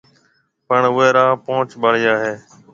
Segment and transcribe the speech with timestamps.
[0.67, 2.33] پڻ اُوئي را پونچ ٻاݪيا هيَ۔